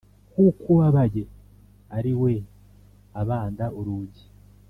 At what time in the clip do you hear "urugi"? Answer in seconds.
3.79-4.25